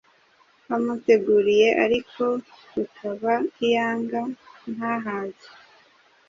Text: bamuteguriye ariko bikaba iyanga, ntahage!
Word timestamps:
bamuteguriye 0.67 1.69
ariko 1.85 2.23
bikaba 2.75 3.33
iyanga, 3.65 4.21
ntahage! 4.73 5.47